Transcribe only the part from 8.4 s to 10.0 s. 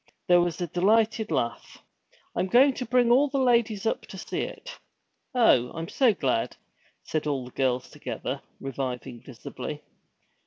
reviving visibly.